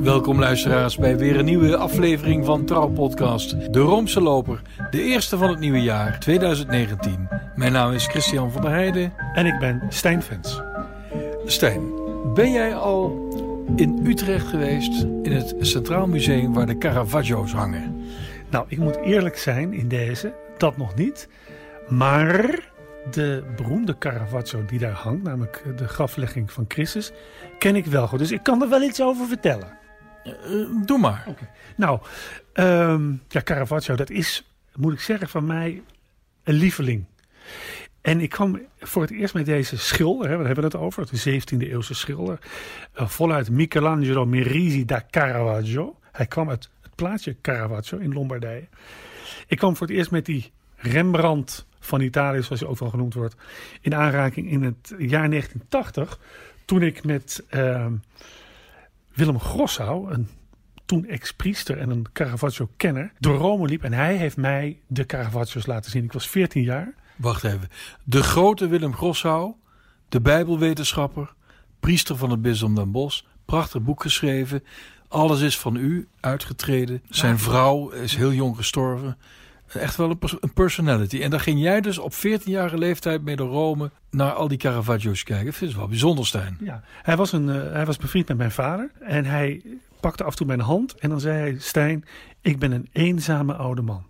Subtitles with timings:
[0.00, 3.72] Welkom luisteraars bij weer een nieuwe aflevering van Trouw Podcast.
[3.72, 7.28] De Roomse Loper, de eerste van het nieuwe jaar 2019.
[7.54, 9.12] Mijn naam is Christian van der Heijden.
[9.34, 10.62] En ik ben Stijn Vens.
[11.44, 11.82] Stijn,
[12.34, 13.28] ben jij al
[13.76, 18.04] in Utrecht geweest in het Centraal Museum waar de Caravaggio's hangen?
[18.50, 21.28] Nou, ik moet eerlijk zijn in deze, dat nog niet.
[21.88, 22.68] Maar
[23.10, 27.12] de beroemde Caravaggio die daar hangt, namelijk de graflegging van Christus,
[27.58, 28.18] ken ik wel goed.
[28.18, 29.78] Dus ik kan er wel iets over vertellen.
[30.24, 31.26] Uh, doe maar.
[31.76, 32.00] Nou,
[32.54, 35.82] um, ja, Caravaggio, dat is, moet ik zeggen, van mij
[36.44, 37.04] een lieveling.
[38.00, 41.40] En ik kwam voor het eerst met deze schilder, hè, we hebben het over, de
[41.40, 42.38] 17e eeuwse schilder,
[43.00, 45.96] uh, voluit Michelangelo Merisi da Caravaggio.
[46.12, 48.68] Hij kwam uit het plaatsje Caravaggio in Lombardije.
[49.46, 53.14] Ik kwam voor het eerst met die Rembrandt van Italië, zoals hij ook wel genoemd
[53.14, 53.36] wordt,
[53.80, 56.18] in aanraking in het jaar 1980.
[56.64, 57.86] Toen ik met uh,
[59.20, 60.28] Willem Grossau, een
[60.84, 63.84] toen ex-priester en een Caravaggio-kenner, door Rome liep.
[63.84, 66.04] En hij heeft mij de Caravaggios laten zien.
[66.04, 66.94] Ik was 14 jaar.
[67.16, 67.68] Wacht even.
[68.04, 69.52] De grote Willem Grossau,
[70.08, 71.32] de Bijbelwetenschapper,
[71.80, 74.64] priester van het bisdom Den Bosch, prachtig boek geschreven.
[75.08, 77.02] Alles is van u uitgetreden.
[77.08, 79.16] Zijn vrouw is heel jong gestorven
[79.74, 81.20] echt wel een, personality.
[81.20, 85.22] En daar ging jij dus op 14-jarige leeftijd mee door Rome naar al die Caravaggios
[85.22, 85.52] kijken.
[85.52, 86.56] Vind het wel bijzonder, Stijn.
[86.60, 88.90] Ja, hij was, een, uh, hij was bevriend met mijn vader.
[89.00, 89.62] En hij
[90.00, 90.94] pakte af en toe mijn hand.
[90.94, 92.04] En dan zei hij, Stijn,
[92.40, 94.04] ik ben een eenzame oude man.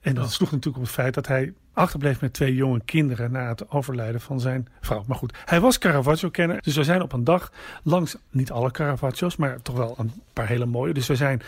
[0.00, 3.48] En dat sloeg natuurlijk op het feit dat hij achterbleef met twee jonge kinderen na
[3.48, 5.04] het overlijden van zijn vrouw.
[5.06, 6.62] Maar goed, hij was Caravaggio-kenner.
[6.62, 10.48] Dus we zijn op een dag langs, niet alle Caravaggios, maar toch wel een paar
[10.48, 10.94] hele mooie.
[10.94, 11.42] Dus we zijn,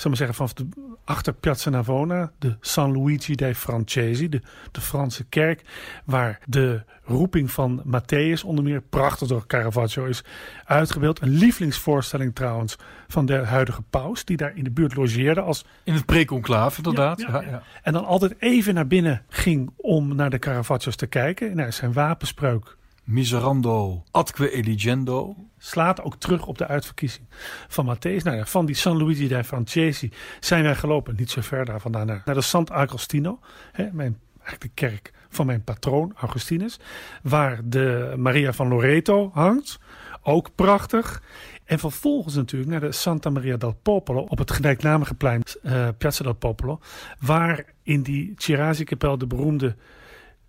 [0.00, 0.68] zal maar zeggen, vanaf de,
[1.04, 5.62] achter Piazza Navona, de San Luigi dei Francesi, de, de Franse kerk,
[6.04, 10.24] waar de roeping van Matthäus onder meer prachtig door Caravaggio is
[10.64, 11.20] uitgebeeld.
[11.20, 12.76] Een lievelingsvoorstelling trouwens
[13.08, 15.40] van de huidige paus, die daar in de buurt logeerde.
[15.40, 15.64] Als...
[15.84, 17.20] In het preconclave inderdaad.
[17.20, 17.62] Ja, ja, ja.
[17.82, 21.56] En dan altijd even naar binnen ging om naar de Caravaggios te kijken.
[21.56, 22.76] Nou, zijn wapenspreuk.
[23.08, 25.36] Miserando atque eligendo.
[25.58, 27.26] Slaat ook terug op de uitverkiezing
[27.68, 28.22] van Matthäus.
[28.22, 31.80] Nou ja, van die San Luigi dei Francesi zijn wij gelopen, niet zo ver daar
[31.80, 33.38] vandaan, naar, de Sant'Agostino.
[33.72, 36.78] Hè, mijn, eigenlijk de kerk van mijn patroon Augustinus.
[37.22, 39.78] Waar de Maria van Loreto hangt.
[40.22, 41.22] Ook prachtig.
[41.64, 46.24] En vervolgens natuurlijk naar de Santa Maria del Popolo op het gelijknamige plein uh, Piazza
[46.24, 46.80] del Popolo.
[47.20, 49.76] Waar in die Chirazi-kapel de beroemde,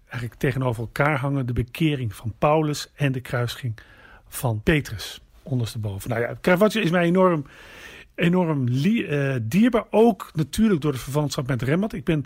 [0.09, 3.73] eigenlijk tegenover elkaar hangen, de bekering van Paulus en de kruising
[4.27, 6.09] van Petrus ondersteboven.
[6.09, 7.45] Nou ja, Caravaggio is mij enorm,
[8.15, 9.85] enorm uh, dierbaar.
[9.89, 11.93] Ook natuurlijk door de verwantschap met Rembrandt.
[11.93, 12.25] Ik ben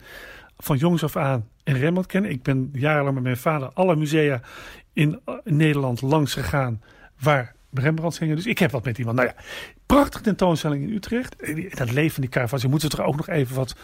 [0.58, 2.32] van jongs af aan een Rembrandt kennen.
[2.32, 4.42] Ik ben jarenlang met mijn vader alle musea
[4.94, 6.82] in, in Nederland langs gegaan
[7.20, 8.36] waar Rembrandt zingen.
[8.36, 9.18] Dus ik heb wat met iemand.
[9.18, 9.44] Nou ja,
[9.86, 11.36] prachtige tentoonstelling in Utrecht.
[11.78, 13.76] Dat leven van die Caravaggio moeten we er ook nog even wat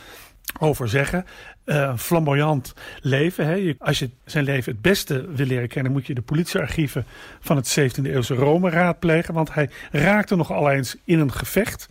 [0.59, 1.25] over zeggen.
[1.65, 3.45] Uh, flamboyant leven.
[3.45, 3.75] Hè.
[3.79, 7.05] Als je zijn leven het beste wil leren kennen, moet je de politiearchieven
[7.39, 9.33] van het 17e eeuwse Rome raadplegen.
[9.33, 11.89] Want hij raakte nog al eens in een gevecht.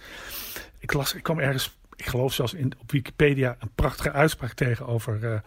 [0.78, 4.86] Ik, las, ik kwam ergens, ik geloof zelfs in, op Wikipedia, een prachtige uitspraak tegen
[4.86, 5.38] over, uh,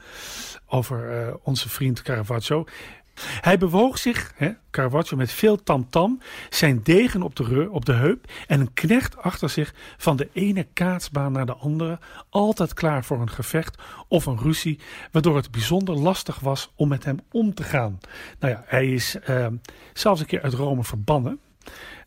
[0.68, 2.66] over uh, onze vriend Caravaggio.
[3.26, 4.52] Hij bewoog zich, hè,
[5.16, 9.50] met veel tamtam, -tam, zijn degen op de, op de heup en een knecht achter
[9.50, 12.00] zich van de ene kaatsbaan naar de andere,
[12.30, 14.80] altijd klaar voor een gevecht of een ruzie,
[15.12, 18.00] waardoor het bijzonder lastig was om met hem om te gaan.
[18.40, 19.48] Nou ja, hij is uh,
[19.94, 21.40] zelfs een keer uit Rome verbannen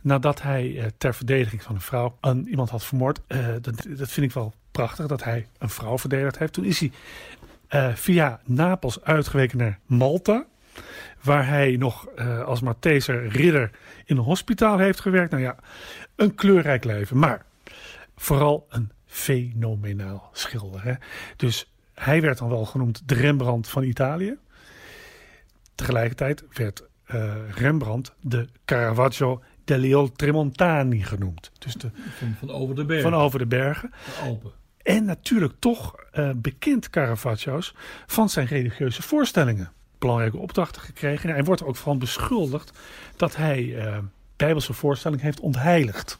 [0.00, 3.20] nadat hij uh, ter verdediging van een vrouw een, iemand had vermoord.
[3.28, 6.52] Uh, dat, dat vind ik wel prachtig, dat hij een vrouw verdedigd heeft.
[6.52, 6.91] Toen is hij
[7.70, 10.46] uh, via Napels uitgeweken naar Malta.
[11.23, 13.71] Waar hij nog uh, als Malteser ridder
[14.05, 15.31] in een hospitaal heeft gewerkt.
[15.31, 15.57] Nou ja,
[16.17, 17.19] een kleurrijk leven.
[17.19, 17.45] Maar
[18.17, 20.85] vooral een fenomenaal schilder.
[20.85, 20.93] Hè?
[21.37, 24.37] Dus hij werd dan wel genoemd de Rembrandt van Italië.
[25.75, 26.85] Tegelijkertijd werd
[27.15, 31.50] uh, Rembrandt de Caravaggio degli Oltremontani genoemd.
[31.59, 33.11] Dus de, van, van over de bergen.
[33.11, 33.91] Van over de bergen.
[33.91, 34.53] De Alpen.
[34.82, 37.75] En natuurlijk toch uh, bekend Caravaggio's
[38.06, 39.73] van zijn religieuze voorstellingen
[40.05, 41.29] belangrijke opdrachten gekregen.
[41.29, 42.73] En hij wordt er ook van beschuldigd
[43.17, 43.99] dat hij uh,
[44.37, 46.19] bijbelse voorstellingen heeft ontheiligd.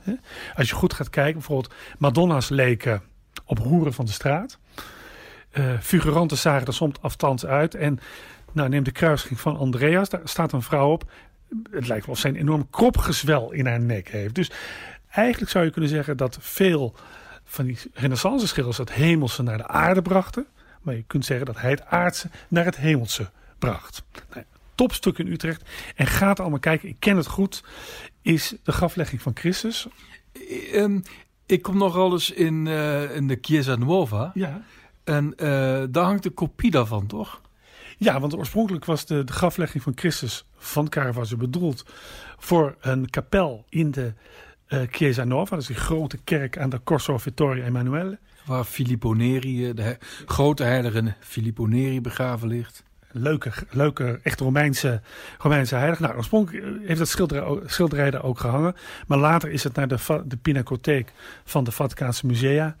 [0.00, 0.14] He?
[0.54, 3.02] Als je goed gaat kijken, bijvoorbeeld Madonna's leken
[3.44, 4.58] op hoeren van de straat.
[5.52, 7.74] Uh, figuranten zagen er soms afstands uit.
[7.74, 7.98] En
[8.52, 11.10] nou, neem de kruising van Andreas, daar staat een vrouw op.
[11.70, 14.34] Het lijkt wel of zij een enorm kropgezwel in haar nek heeft.
[14.34, 14.50] Dus
[15.10, 16.94] eigenlijk zou je kunnen zeggen dat veel
[17.44, 20.46] van die renaissance schilders het hemelse naar de aarde brachten.
[20.86, 24.04] Maar je kunt zeggen dat hij het aardse naar het hemelse bracht.
[24.32, 24.44] Nou,
[24.74, 25.62] topstuk in Utrecht.
[25.94, 27.64] En gaat allemaal kijken, ik ken het goed,
[28.22, 29.86] is de graflegging van Christus.
[30.72, 31.00] Ehm,
[31.46, 34.30] ik kom nogal eens in, eh, in de Chiesa Nuova.
[34.34, 34.62] Ja.
[35.04, 37.40] En eh, daar hangt een kopie daarvan, toch?
[37.98, 41.84] Ja, want oorspronkelijk was de, de graflegging van Christus van Caravaggio bedoeld
[42.38, 44.14] voor een kapel in de
[44.66, 45.50] eh Chiesa Nova.
[45.50, 48.18] Dat is die grote kerk aan de Corso Vittorio Emanuele.
[48.46, 49.96] Waar Filippo Neri, eh, de he-
[50.26, 52.84] grote heilige Filippo Neri begraven ligt.
[53.10, 55.00] Leuke, leuke echt Romeinse,
[55.38, 56.02] Romeinse heilige.
[56.02, 58.74] Nou, oorspronkelijk eh, heeft dat schilderij, schilderij daar ook gehangen.
[59.06, 61.12] Maar later is het naar de, de Pinacotheek
[61.44, 62.76] van de Vaticaanse Musea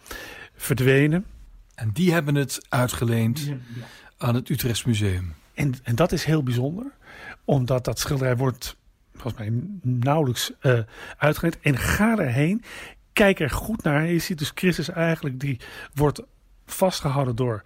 [0.56, 1.24] verdwenen.
[1.74, 3.50] En die hebben het uitgeleend
[4.18, 5.34] aan het Utrechts Museum.
[5.54, 6.92] En, en dat is heel bijzonder,
[7.44, 8.76] omdat dat schilderij wordt
[9.14, 10.78] volgens mij nauwelijks eh
[11.16, 11.60] uitgeleend.
[11.60, 12.62] En ga erheen,
[13.16, 14.06] kijk er goed naar.
[14.06, 15.60] Je ziet dus Christus eigenlijk, die
[15.94, 16.22] wordt
[16.66, 17.62] vastgehouden door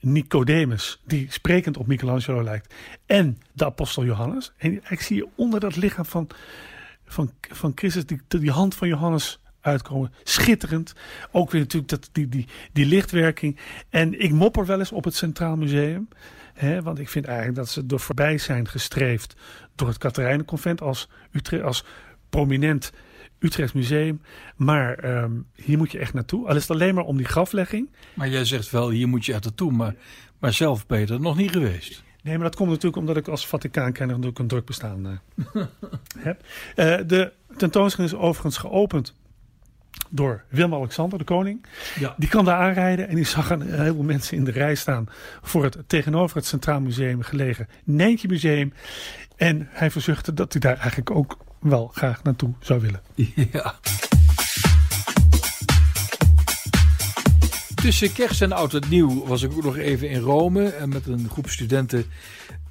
[0.00, 2.74] Nicodemus, die sprekend op Michelangelo lijkt.
[3.06, 4.52] En de apostel Johannes.
[4.56, 6.28] En ik zie je onder dat lichaam van,
[7.04, 10.12] van, van Christus, die, die hand van Johannes uitkomen.
[10.22, 10.94] Schitterend.
[11.30, 13.58] Ook weer natuurlijk dat, die, die, die lichtwerking.
[13.88, 16.08] En ik mopper wel eens op het Centraal Museum.
[16.54, 19.36] Hè, want ik vind eigenlijk dat ze er voorbij zijn gestreefd
[19.74, 21.08] door het Katerijnenconvent als,
[21.62, 21.84] als
[22.30, 22.92] prominent
[23.38, 24.20] Utrecht Museum.
[24.56, 26.48] Maar ehm, hier moet je echt naartoe.
[26.48, 27.90] Al is het alleen maar om die graflegging.
[28.14, 29.72] Maar jij zegt wel, hier moet je echt naartoe.
[29.72, 29.94] Maar,
[30.38, 32.02] maar zelf ben je er nog niet geweest.
[32.22, 35.20] Nee, maar dat komt natuurlijk omdat ik als Vaticaankenner natuurlijk een druk bestaan
[35.54, 35.62] eh,
[36.18, 36.44] heb.
[36.74, 39.14] Eh, de tentoonstelling is overigens geopend
[40.08, 41.66] door Willem-Alexander, de koning.
[41.98, 42.14] Ja.
[42.16, 45.08] Die kwam daar aanrijden en die zag een heleboel mensen in de rij staan
[45.42, 48.72] voor het tegenover het Centraal Museum gelegen Nijntje Museum.
[49.36, 53.02] En hij verzuchtte dat hij daar eigenlijk ook wel graag naartoe zou willen.
[53.52, 53.74] Ja.
[57.74, 60.68] Tussen kerst en oud en nieuw was ik ook nog even in Rome.
[60.68, 62.06] En met een groep studenten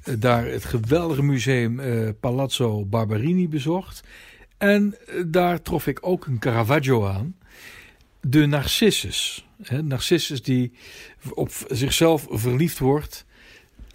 [0.02, 4.02] eh, daar het geweldige museum eh, Palazzo Barberini bezocht.
[4.58, 7.36] En eh, daar trof ik ook een Caravaggio aan.
[8.20, 9.46] De Narcissus.
[9.82, 10.72] Narcissus die
[11.30, 13.26] op zichzelf verliefd wordt.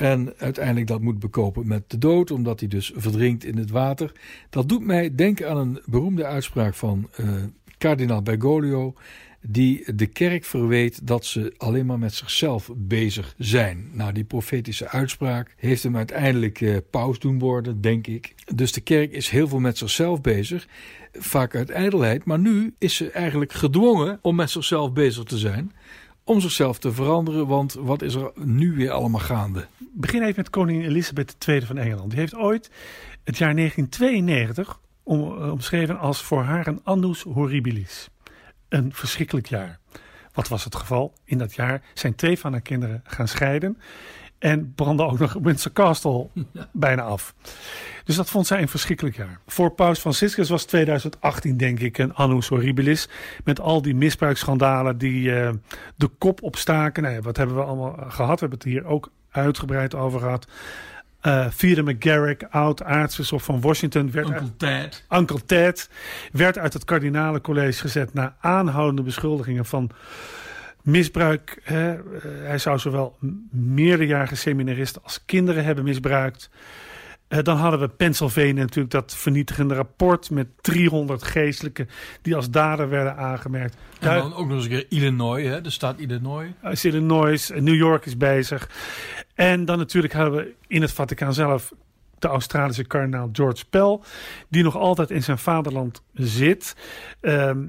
[0.03, 4.11] En uiteindelijk dat moet bekopen met de dood, omdat hij dus verdrinkt in het water.
[4.49, 7.27] Dat doet mij denken aan een beroemde uitspraak van eh,
[7.77, 8.93] kardinaal Bergoglio.
[9.41, 13.89] Die de kerk verweet dat ze alleen maar met zichzelf bezig zijn.
[13.91, 18.35] Nou, die profetische uitspraak heeft hem uiteindelijk eh, paus doen worden, denk ik.
[18.55, 20.67] Dus de kerk is heel veel met zichzelf bezig.
[21.11, 22.25] Vaak uit ijdelheid.
[22.25, 25.71] Maar nu is ze eigenlijk gedwongen om met zichzelf bezig te zijn.
[26.23, 27.47] Om zichzelf te veranderen.
[27.47, 29.67] Want wat is er nu weer allemaal gaande?
[29.93, 32.09] begin even met koningin Elisabeth II van Engeland.
[32.09, 32.71] Die heeft ooit
[33.23, 38.09] het jaar 1992 om, eh, omschreven als voor haar een annus horribilis.
[38.69, 39.79] Een verschrikkelijk jaar.
[40.33, 41.13] Wat was het geval?
[41.23, 43.77] In dat jaar zijn twee van haar kinderen gaan scheiden.
[44.43, 46.27] En brandde ook nog Windsor Castle
[46.71, 47.33] bijna af.
[48.03, 49.39] Dus dat vond zij een verschrikkelijk jaar.
[49.47, 53.09] Voor Paus Franciscus was 2018 denk ik een annus horribilis.
[53.43, 55.49] Met al die misbruiksschandalen die eh,
[55.95, 57.03] de kop opstaken.
[57.03, 58.39] Nou ja, wat hebben we allemaal gehad?
[58.39, 60.47] We hebben het hier ook uitgebreid over gehad.
[61.21, 65.05] Eh Theodore McGarrick, oud aartsbisschop van Washington, werd uit, Uncle Ted.
[65.09, 65.89] Uncle Ted,
[66.31, 69.91] werd uit het kardinalencollege gezet na aanhoudende beschuldigingen van
[70.83, 71.59] misbruik.
[71.63, 71.93] Hè.
[71.93, 73.17] Eh, hij zou zowel
[73.51, 76.49] meerderjarige seminaristen als kinderen hebben misbruikt.
[77.27, 81.89] Eh, dan hadden we Pennsylvania natuurlijk dat vernietigende rapport met 300 geestelijken
[82.21, 83.73] die als dader werden aangemerkt.
[83.73, 85.61] En Daar- dan ook nog eens een keer Illinois, hè?
[85.61, 86.47] de staat Illinois.
[86.71, 88.69] is Illinois, New York is bezig.
[89.35, 91.73] En dan natuurlijk hebben we in het Vaticaan zelf
[92.19, 93.99] de Australische kardinaal George Pell,
[94.49, 96.75] die nog altijd in zijn vaderland zit,
[97.21, 97.65] Ehm,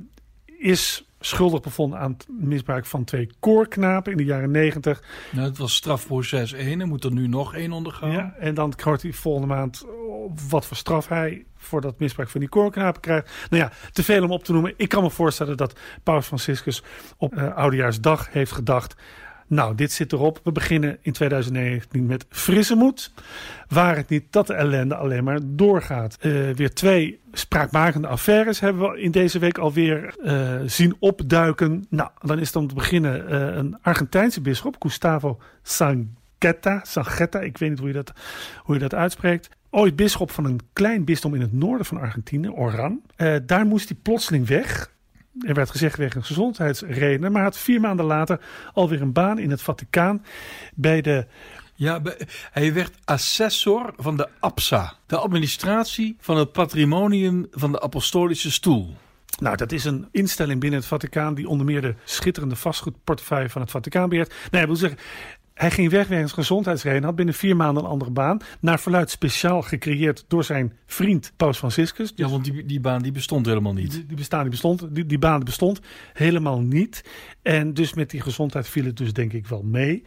[0.59, 5.03] is schuldig bevonden aan het misbruik van twee koorknapen in de jaren negentig.
[5.33, 8.11] Nou, het was strafproces 1 en moet er nu nog één ondergaan.
[8.11, 9.85] Ja, en dan hoort hij volgende maand
[10.49, 13.31] wat voor straf hij voor dat misbruik van die koorknapen krijgt.
[13.51, 14.75] Nou ja, te veel om op te noemen.
[14.77, 16.83] Ik kan me voorstellen dat Paus Franciscus
[17.17, 18.95] op eh, Oudejaarsdag heeft gedacht...
[19.47, 20.41] Nou, dit zit erop.
[20.43, 23.13] We beginnen in 2019 met frisse moed.
[23.69, 26.17] Waar het niet dat de ellende alleen maar doorgaat.
[26.21, 31.87] Eh, weer twee spraakmakende affaires hebben we in deze week alweer eh zien opduiken.
[31.89, 36.81] Nou, dan is dan te beginnen eh, een Argentijnse bisschop, Gustavo Sanguetta.
[36.83, 38.13] Sanguetta, ik weet niet hoe je dat,
[38.59, 39.49] hoe je dat uitspreekt.
[39.71, 43.03] Ooit bisschop van een klein bisdom in het noorden van Argentinië, Oran.
[43.47, 44.94] Daar moest hij plotseling weg.
[45.41, 48.41] Er werd gezegd wegens gezondheidsredenen, maar had vier maanden later
[48.73, 50.25] alweer een baan in het Vaticaan
[50.75, 51.27] bij de
[51.75, 52.03] Ja,
[52.51, 58.97] hij werd assessor van de APSA, de administratie van het patrimonium van de Apostolische Stoel.
[59.41, 63.61] Nou, dat is een instelling binnen het Vaticaan die onder meer de schitterende vastgoedportefeuille van
[63.61, 64.35] het Vaticaan beheert.
[64.51, 64.99] Nee, ik wil zeggen,
[65.55, 68.39] Hij ging weg wegens gezondheidsreden, had binnen vier maanden een andere baan.
[68.61, 72.13] Naar verluid speciaal gecreëerd door zijn vriend Paus Franciscus.
[72.17, 73.91] Ja, want die, die baan die bestond helemaal niet.
[73.91, 75.81] Die, die, bestaan, die, bestond, die, die baan bestond
[76.13, 77.05] helemaal niet.
[77.43, 80.05] En dus met die gezondheid viel het dus denk ik wel mee.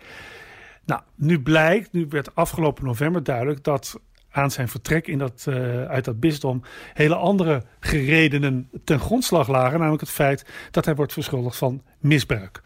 [0.85, 3.99] Nou, nu blijkt, nu werd afgelopen november duidelijk dat
[4.31, 6.61] aan zijn vertrek in dat, uh, uit dat bisdom
[6.93, 9.77] hele andere geredenen ten grondslag lagen.
[9.77, 12.61] Namelijk het feit dat hij wordt verschuldigd van misbruik.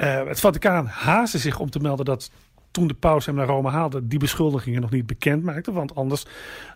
[0.00, 2.30] Uh, het Vaticaan haastte zich om te melden dat
[2.70, 5.72] toen de paus hem naar Rome haalde, die beschuldigingen nog niet bekend maakte.
[5.72, 6.24] Want anders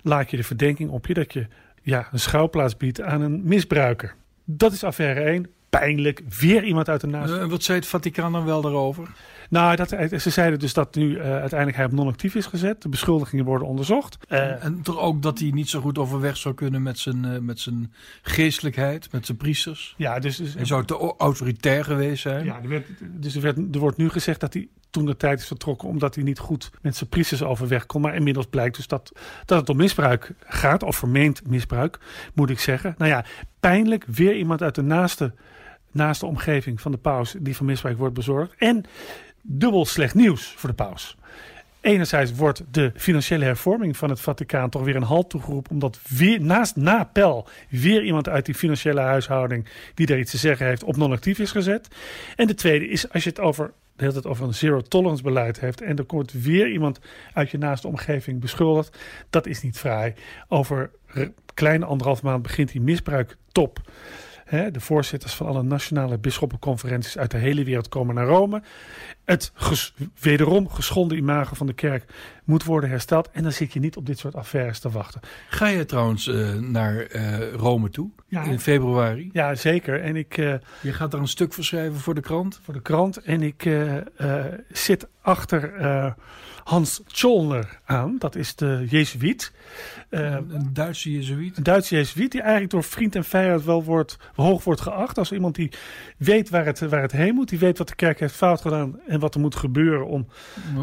[0.02, 1.46] laat je de verdenking op je dat je
[1.82, 4.14] ja, een schouwplaats biedt aan een misbruiker.
[4.44, 5.46] Dat is affaire 1.
[5.68, 6.22] Pijnlijk.
[6.40, 7.32] Weer iemand uit de naast.
[7.32, 9.08] Uh, wat zei het Vaticaan dan wel daarover?
[9.50, 9.88] Nou, dat,
[10.20, 12.82] ze zeiden dus dat nu uh, uiteindelijk hij op non-actief is gezet.
[12.82, 14.16] De beschuldigingen worden onderzocht.
[14.28, 17.38] Uh, en toch ook dat hij niet zo goed overweg zou kunnen met zijn, uh,
[17.38, 19.94] met zijn geestelijkheid, met zijn priesters.
[19.96, 22.44] Ja, dus, dus hij zou te autoritair geweest zijn.
[22.44, 25.40] Ja, er werd, dus er, werd, er wordt nu gezegd dat hij toen de tijd
[25.40, 28.00] is vertrokken omdat hij niet goed met zijn priesters overweg kon.
[28.00, 29.12] Maar inmiddels blijkt dus dat,
[29.44, 31.98] dat het om misbruik gaat, of vermeend misbruik,
[32.34, 32.94] moet ik zeggen.
[32.98, 33.24] Nou ja,
[33.60, 35.34] pijnlijk weer iemand uit de naaste,
[35.90, 38.54] naaste omgeving van de paus die van misbruik wordt bezorgd.
[38.58, 38.84] En
[39.46, 41.16] dubbel slecht nieuws voor de paus.
[41.80, 46.40] Enerzijds wordt de financiële hervorming van het Vaticaan toch weer een halt toegeroepen, omdat weer,
[46.40, 50.84] naast na Pel weer iemand uit die financiële huishouding die daar iets te zeggen heeft
[50.84, 51.88] op non-actief is gezet.
[52.36, 55.22] En de tweede is als je het over de hele tijd over een zero tolerance
[55.22, 56.98] beleid heeft en er komt weer iemand
[57.32, 58.98] uit je naaste omgeving beschuldigd,
[59.30, 60.14] dat is niet vrij.
[60.48, 60.90] Over
[61.54, 63.80] kleine anderhalf maand begint die misbruik top.
[64.72, 68.62] De voorzitters van alle nationale bisschoppenconferenties uit de hele wereld komen naar Rome.
[69.24, 72.04] Het ges wederom geschonden imago van de kerk
[72.44, 73.30] moet worden hersteld.
[73.30, 75.20] En dan zit je niet op dit soort affaires te wachten.
[75.48, 79.30] Ga je trouwens uh, naar uh, Rome toe ja, in februari?
[79.32, 80.00] Ja, zeker.
[80.00, 82.60] En ik, uh, je gaat daar een stuk voor schrijven voor de krant?
[82.62, 83.16] Voor de krant.
[83.16, 83.68] En ik
[84.70, 85.72] zit achter
[86.64, 88.16] Hans Zollner aan.
[88.18, 89.52] Dat is de Jezuïet.
[90.10, 91.56] Uh, een Duitse Jezuïet.
[91.56, 95.18] Een Duitse Jezuïet die eigenlijk door vriend en vijand wel wordt, hoog wordt geacht.
[95.18, 95.70] Als iemand die
[96.16, 97.48] weet waar het, waar het heen moet.
[97.48, 100.26] Die weet wat de kerk heeft fout gedaan en wat er moet gebeuren om...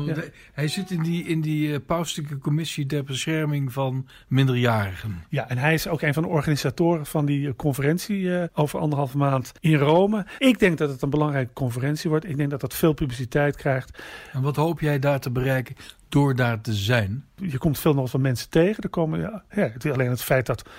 [0.06, 0.16] Ja.
[0.54, 5.24] Hij zit in die, in die uh, pauselijke commissie ter bescherming van minderjarigen.
[5.30, 8.80] Ja, en hij is ook een van de organisatoren van die uh, conferentie uh, over
[8.80, 10.26] anderhalve maand in Rome.
[10.38, 12.30] Ik denk dat het een belangrijke conferentie wordt.
[12.30, 14.04] Ik denk dat dat veel publiciteit krijgt.
[14.32, 15.76] En wat hoop jij daar te bereiken?
[16.12, 17.26] door daar te zijn?
[17.36, 18.84] Je komt veel nog van mensen tegen.
[18.84, 20.70] Er komen, ja, ja, alleen het feit dat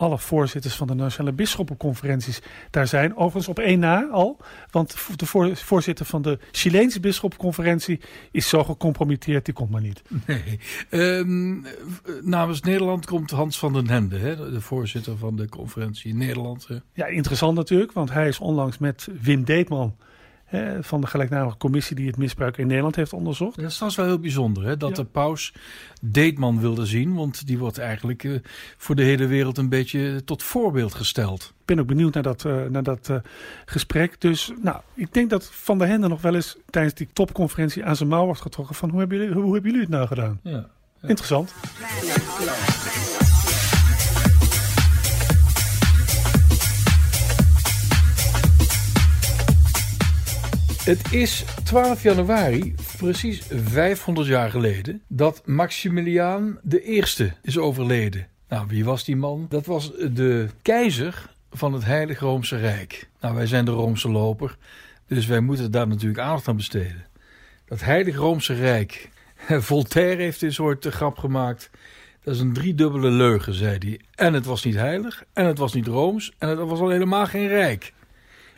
[0.00, 3.16] alle voorzitters van de Nationale Bisschoppenconferenties daar zijn.
[3.16, 4.36] Overigens op één na al.
[4.70, 10.02] Want de voorzitter van de Chileense Bisschoppenconferentie is zo gecompromitteerd, die komt maar niet.
[10.26, 10.60] Nee.
[10.90, 11.66] Um,
[12.22, 16.66] namens Nederland komt Hans van den Hende, hè, de voorzitter van de conferentie in Nederland.
[16.66, 16.76] Hè?
[16.92, 19.96] Ja, interessant natuurlijk, want hij is onlangs met Wim Deetman
[20.80, 23.56] van de gelijknamige commissie die het misbruik in Nederland heeft onderzocht.
[23.56, 24.76] Dat is wel heel bijzonder, hè?
[24.76, 24.94] dat ja.
[24.94, 25.52] de paus
[26.00, 27.14] Deetman wilde zien.
[27.14, 28.38] Want die wordt eigenlijk uh,
[28.76, 31.42] voor de hele wereld een beetje tot voorbeeld gesteld.
[31.42, 33.16] Ik ben ook benieuwd naar dat, uh, naar dat uh,
[33.64, 34.20] gesprek.
[34.20, 37.96] Dus nou, ik denk dat Van der Hende nog wel eens tijdens die topconferentie aan
[37.96, 38.74] zijn mouw wordt getrokken.
[38.74, 40.40] Van hoe hebben jullie, hoe, hoe hebben jullie het nou gedaan?
[40.42, 40.66] Ja,
[41.00, 41.08] ja.
[41.08, 41.54] Interessant.
[50.90, 57.04] Het is 12 januari, precies 500 jaar geleden, dat Maximiliaan I
[57.42, 58.26] is overleden.
[58.48, 59.46] Nou, wie was die man?
[59.48, 63.08] Dat was de keizer van het Heilige Roomse Rijk.
[63.20, 64.56] Nou, wij zijn de Roomse loper,
[65.06, 67.06] dus wij moeten daar natuurlijk aandacht aan besteden.
[67.64, 69.08] Dat Heilige Roomse Rijk.
[69.48, 71.70] Voltaire heeft een soort grap gemaakt.
[72.22, 74.00] Dat is een driedubbele leugen, zei hij.
[74.14, 77.26] En het was niet heilig, en het was niet rooms, en het was al helemaal
[77.26, 77.92] geen rijk.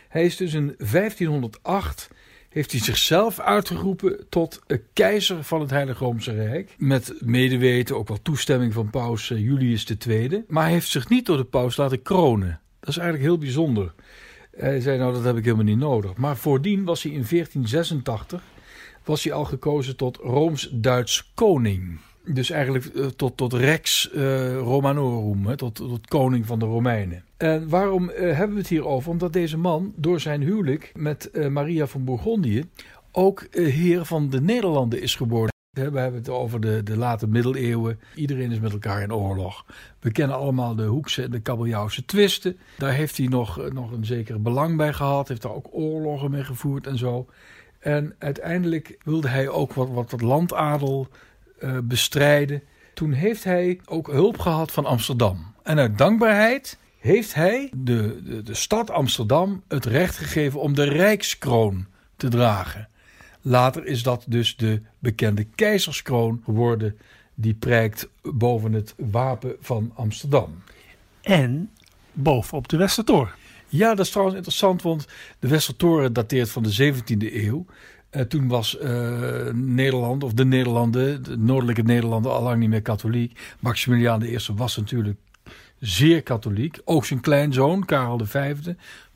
[0.09, 2.11] Hij is dus in 1508
[2.53, 4.61] heeft hij zichzelf uitgeroepen tot
[4.93, 6.75] keizer van het Heilige Roomse Rijk.
[6.79, 10.45] Met medeweten, ook wel toestemming van paus eh, Julius II.
[10.49, 12.61] Maar heeft zich niet door de paus laten kronen.
[12.81, 13.93] Dat is eigenlijk heel bijzonder.
[14.57, 16.17] Hij zei nou dat heb ik helemaal niet nodig.
[16.17, 18.43] Maar voordien was hij in 1486
[19.05, 21.99] was hij al gekozen tot Rooms-Duits koning.
[22.25, 27.25] Dus eigenlijk uh, tot, tot Rex uh, Romanorum, hè, tot, tot koning van de Romeinen.
[27.37, 29.11] En waarom uh, hebben we het hier over?
[29.11, 32.65] Omdat deze man door zijn huwelijk met Maria van Bourgondië
[33.13, 35.51] ook heer van de Nederlanden is geworden.
[35.73, 38.01] We hebben het over de, de late middeleeuwen.
[38.15, 39.65] Iedereen is met elkaar in oorlog.
[40.01, 42.57] We kennen allemaal de Hoekse en de Kabeljauwse twisten.
[42.79, 45.29] Daar heeft hij nog, nog een zeker belang bij gehad.
[45.29, 47.27] Heeft daar ook oorlogen mee gevoerd en zo.
[47.79, 51.09] En uiteindelijk wilde hij ook wat, wat, wat landadel
[51.63, 52.63] uh, bestrijden.
[52.95, 55.55] Toen heeft hij ook hulp gehad van Amsterdam.
[55.63, 60.85] En uit dankbaarheid heeft hij de, de, de stad Amsterdam het recht gegeven om de
[60.85, 62.89] rijkskroon te dragen.
[63.41, 66.99] Later is dat dus de bekende keizerskroon geworden.
[67.35, 70.63] Die prijkt boven het wapen van Amsterdam.
[71.21, 71.71] En
[72.13, 73.33] bovenop de Westertoren.
[73.69, 75.07] Ja, dat is trouwens interessant, want
[75.39, 77.67] de Westertoren dateert van de 17e eeuw.
[78.17, 82.83] Uh, toen was uh, Nederland, of de Nederlanden, de noordelijke Nederlanden, al lang niet meer
[82.83, 83.55] katholiek.
[83.61, 85.19] Maximiliaan I was natuurlijk
[85.79, 86.81] zeer katholiek.
[86.85, 88.55] Ook zijn kleinzoon, Karel V,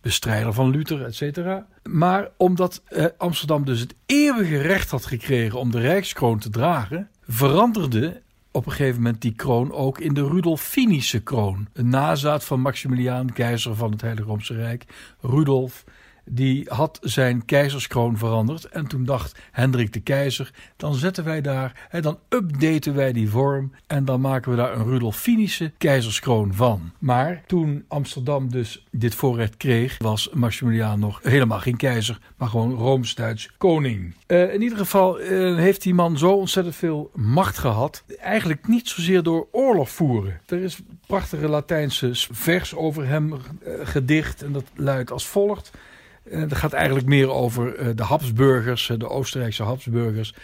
[0.00, 1.66] bestrijder van Luther, et cetera.
[1.82, 7.08] Maar omdat uh, Amsterdam dus het eeuwige recht had gekregen om de rijkskroon te dragen,
[7.28, 11.68] veranderde op een gegeven moment die kroon ook in de Rudolfinische kroon.
[11.72, 14.84] Een nazaat van Maximiliaan, keizer van het Heilige Roomse Rijk.
[15.20, 15.84] Rudolf
[16.28, 18.64] die had zijn keizerskroon veranderd.
[18.64, 23.30] En toen dacht Hendrik de keizer, dan zetten wij daar, hè, dan updaten wij die
[23.30, 26.92] vorm en dan maken we daar een Rudolfinische keizerskroon van.
[26.98, 32.74] Maar toen Amsterdam dus dit voorrecht kreeg, was Maximiliaan nog helemaal geen keizer, maar gewoon
[32.74, 34.14] Rooms-Duits koning.
[34.26, 38.04] Uh, in ieder geval uh, heeft die man zo ontzettend veel macht gehad.
[38.18, 40.40] Eigenlijk niet zozeer door oorlog voeren.
[40.46, 43.38] Er is prachtige Latijnse vers over hem uh,
[43.82, 45.70] gedicht en dat luidt als volgt.
[46.30, 50.34] Uh, dat gaat eigenlijk meer over uh, de Habsburgers, de Oostenrijkse Habsburgers.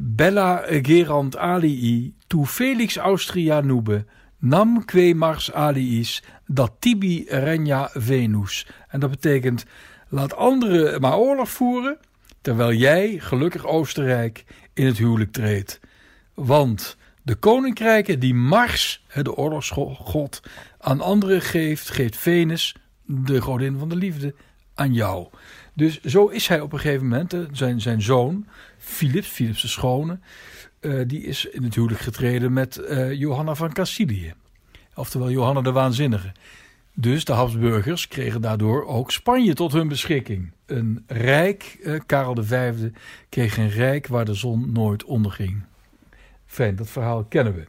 [0.00, 4.04] Bella gerant alii, tu Felix Austria nube,
[4.38, 8.66] nam que mars aliis, dat tibi regna Venus.
[8.88, 9.64] En dat betekent,
[10.08, 11.98] laat anderen maar oorlog voeren,
[12.40, 15.80] terwijl jij, gelukkig Oostenrijk, in het huwelijk treedt.
[16.34, 20.42] Want de koninkrijken die Mars, de oorlogsgod,
[20.78, 22.76] aan anderen geeft, geeft Venus,
[23.06, 24.34] de godin van de liefde,
[24.74, 25.26] aan jou.
[25.74, 28.46] Dus zo is hij op een gegeven moment, zijn, zijn zoon,
[28.78, 30.18] Philips, Philips de Schone,
[30.80, 34.34] uh, die is in het huwelijk getreden met uh, Johanna van Castilië.
[34.94, 36.32] Oftewel Johanna de Waanzinnige.
[36.94, 40.52] Dus de Habsburgers kregen daardoor ook Spanje tot hun beschikking.
[40.66, 42.72] Een rijk, uh, Karel V
[43.28, 45.62] kreeg een rijk waar de zon nooit onderging.
[46.46, 47.66] Fijn, dat verhaal kennen we.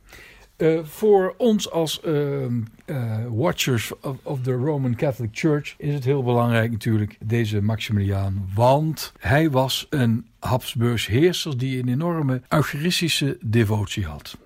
[0.57, 2.43] Uh, voor ons als uh,
[2.85, 8.49] uh, watchers of, of, the Roman Catholic Church is het heel belangrijk natuurlijk deze Maximiliaan.
[8.53, 14.37] Want hij was een Habsburgs heerser die een enorme eucharistische devotie had.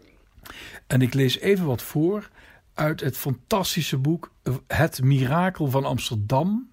[0.88, 2.30] En ik lees even wat voor
[2.74, 4.32] uit het fantastische boek
[4.68, 6.72] Het Mirakel van Amsterdam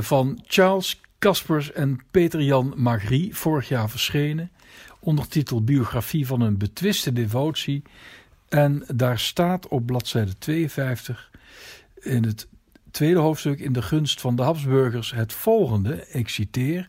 [0.00, 4.50] van Charles Caspers en Peter Jan Magri, vorig jaar verschenen
[5.00, 7.82] ondertitel Biografie van een betwiste devotie.
[8.48, 11.30] En daar staat op bladzijde 52
[12.00, 12.48] in het
[12.90, 16.88] tweede hoofdstuk in de gunst van de Habsburgers het volgende, ik citeer.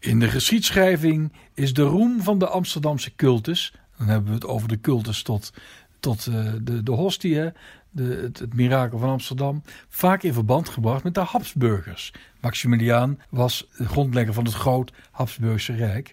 [0.00, 4.68] In de geschiedschrijving is de roem van de Amsterdamse cultus, dan hebben we het over
[4.68, 5.52] de cultus tot,
[6.00, 7.52] tot uh, de, de hostie,
[7.90, 12.12] de, het, het, mirakel van Amsterdam, vaak in verband gebracht met de Habsburgers.
[12.40, 16.12] Maximiliaan was de grondlegger van het groot Habsburgse Rijk.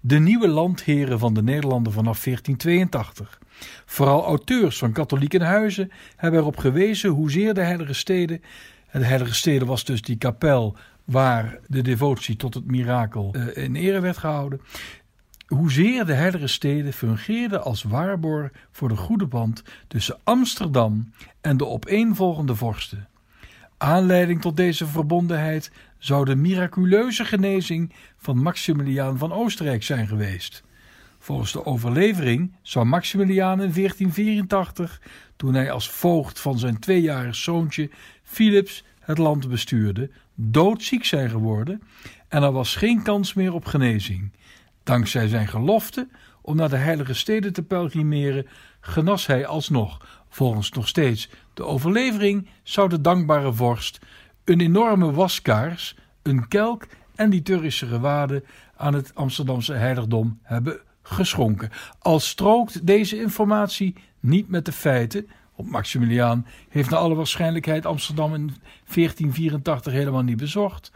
[0.00, 3.38] De nieuwe landheren van de Nederlanden vanaf 1482.
[3.84, 8.42] Vooral auteurs van katholieke huizen hebben erop gewezen hoezeer de heilige steden,
[8.92, 13.76] de heilige steden was dus die kapel waar de devotie tot het mirakel uh, in
[13.76, 14.60] ere werd gehouden,
[15.54, 21.66] hoezeer de heilige steden fungeerden als waarborg voor de goede band tussen Amsterdam en de
[21.66, 23.08] opeenvolgende vorsten.
[23.76, 30.62] Aanleiding tot deze verbondenheid zou de miraculeuze genezing van Maximiliaan van Oostenrijk zijn geweest.
[31.18, 35.00] Volgens de overlevering zou Maximiliaan in 1484,
[35.36, 37.90] toen hij als voogd van zijn tweejarig zoontje
[38.22, 41.82] Philips het land bestuurde, doodziek zijn geworden
[42.28, 44.30] en er was geen kans meer op genezing.
[44.84, 46.08] Dankzij zijn gelofte
[46.42, 48.46] om naar de heilige steden te pelgrimeren,
[48.80, 50.22] genas hij alsnog.
[50.28, 53.98] Volgens nog steeds de overlevering zou de dankbare vorst
[54.44, 58.44] een enorme waskaars, een kelk en liturgische gewaden
[58.76, 61.70] aan het Amsterdamse heiligdom hebben geschonken.
[61.98, 68.34] Al strookt deze informatie niet met de feiten, want Maximiliaan heeft naar alle waarschijnlijkheid Amsterdam
[68.34, 68.46] in
[68.94, 70.92] 1484 helemaal niet bezocht.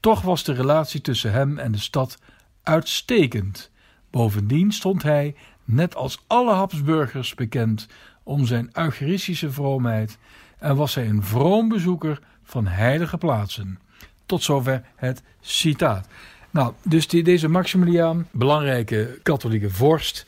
[0.00, 2.18] Toch was de relatie tussen hem en de stad
[2.66, 3.70] uitstekend.
[4.10, 7.86] Bovendien stond hij, net als alle Habsburgers, bekend
[8.22, 10.18] om zijn eucharistische vroomheid
[10.58, 13.78] en was hij een vroom bezoeker van heilige plaatsen.
[14.26, 16.08] Tot zover het citaat.
[16.50, 20.26] Nou, dus die, deze Maximiliaan, belangrijke katholieke vorst.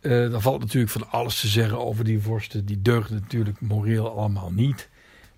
[0.00, 2.64] Uh, daar valt natuurlijk van alles te zeggen over die vorsten.
[2.64, 4.88] Die deugden natuurlijk moreel allemaal niet.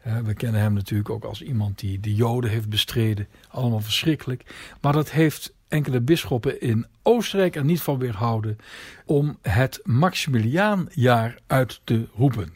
[0.06, 3.28] Uh, we kennen hem natuurlijk ook als iemand die de Joden heeft bestreden.
[3.48, 4.54] Allemaal verschrikkelijk.
[4.80, 8.58] Maar dat heeft enkele bisschoppen in Oostenrijk er niet van weerhouden
[9.06, 12.52] om het Maximiliaanjaar uit te roepen.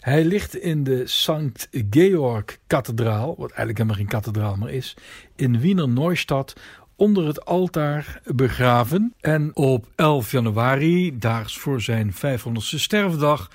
[0.00, 4.96] Hij ligt in de Sankt Georg kathedraal, wat eigenlijk helemaal geen kathedraal meer is,
[5.36, 6.60] in Wiener Neustadt
[7.00, 9.14] onder het altaar begraven.
[9.20, 13.50] En op 11 januari, daags voor zijn 500ste sterfdag,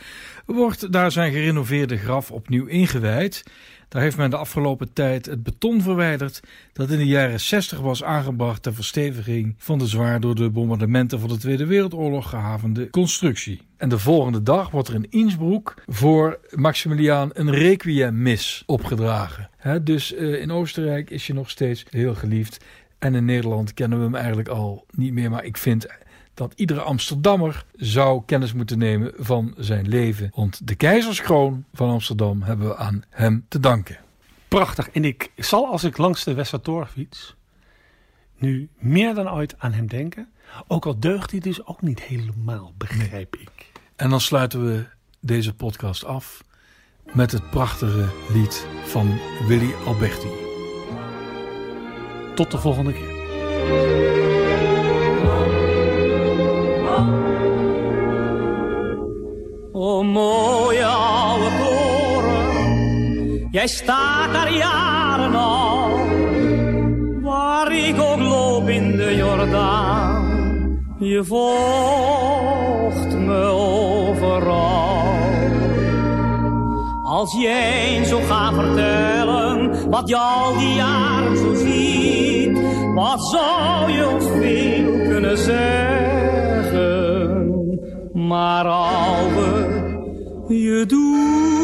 [0.45, 3.43] wordt daar zijn gerenoveerde graf opnieuw ingewijd.
[3.89, 6.39] Daar heeft men de afgelopen tijd het beton verwijderd
[6.73, 11.19] dat in de jaren 60 was aangebracht ter versteviging van de zwaar door de bombardementen
[11.19, 13.62] van de Tweede Wereldoorlog gehavende constructie.
[13.77, 19.49] En de volgende dag wordt er in Innsbruck voor Maximiliaan een requiem-mis opgedragen.
[19.81, 22.63] dus uh, in Oostenrijk is je nog steeds heel geliefd.
[22.99, 25.29] En in Nederland kennen we hem eigenlijk al niet meer.
[25.29, 25.88] Maar ik vind
[26.34, 30.31] dat iedere Amsterdammer zou kennis moeten nemen van zijn leven.
[30.36, 33.97] Want de keizerskroon van Amsterdam hebben we aan hem te danken.
[34.47, 34.89] Prachtig.
[34.89, 37.36] En ik zal als ik langs de Westertoren fiets
[38.38, 40.29] nu meer dan ooit aan hem denken.
[40.67, 43.71] Ook al deugt hij dus ook niet helemaal, begrijp ik.
[43.95, 44.86] En dan sluiten we
[45.19, 46.43] deze podcast af
[47.13, 50.44] met het prachtige lied van Willy Alberti.
[52.36, 53.13] Tot de volgende keer.
[59.71, 66.00] O mooie oude toren, jij staat daar jaren al.
[67.21, 74.76] Waar ik ook loop in de Jordaan, je volgt me overal.
[77.04, 82.05] Als jij zo gaat vertellen, wat je al die jaren zo ziet,
[82.95, 86.84] wat zou je ons veel kunnen zeggen?
[88.13, 89.67] Maar ouwe,
[90.47, 91.55] je doet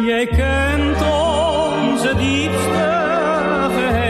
[0.00, 4.01] Jij kent onze diepste